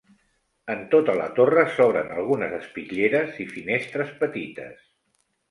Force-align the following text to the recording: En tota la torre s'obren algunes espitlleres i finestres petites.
En 0.75 0.79
tota 0.95 1.13
la 1.19 1.27
torre 1.39 1.65
s'obren 1.73 2.09
algunes 2.15 2.57
espitlleres 2.61 3.39
i 3.45 3.49
finestres 3.53 4.17
petites. 4.25 4.83